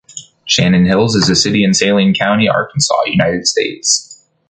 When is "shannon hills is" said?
0.45-1.29